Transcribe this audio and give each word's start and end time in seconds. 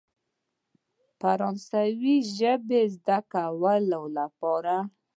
فرانسوي 1.19 2.15
ژبې 2.37 2.81
زده 2.95 3.17
کولو 3.33 4.03
لپاره. 4.17 4.75